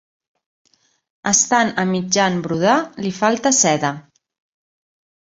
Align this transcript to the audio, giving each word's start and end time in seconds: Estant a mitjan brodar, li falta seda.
Estant 1.33 1.71
a 1.85 1.87
mitjan 1.91 2.41
brodar, 2.49 2.81
li 3.05 3.15
falta 3.23 3.55
seda. 3.63 3.97